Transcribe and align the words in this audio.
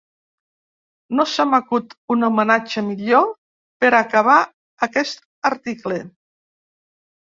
No 1.19 1.25
se 1.33 1.45
m’acut 1.49 1.93
un 2.17 2.29
homenatge 2.29 2.85
millor 2.89 3.31
per 3.85 3.95
acabar 4.03 4.41
aquest 4.91 5.27
article. 5.55 6.05